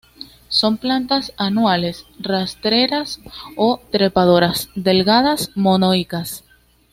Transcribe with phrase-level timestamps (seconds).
[0.49, 3.19] Son plantas anuales, rastreras
[3.55, 6.43] o trepadoras, delgadas; monoicas.